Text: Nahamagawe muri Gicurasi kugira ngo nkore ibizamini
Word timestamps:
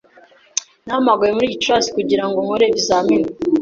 Nahamagawe 0.85 1.31
muri 1.35 1.51
Gicurasi 1.53 1.89
kugira 1.97 2.23
ngo 2.27 2.37
nkore 2.43 2.65
ibizamini 2.67 3.27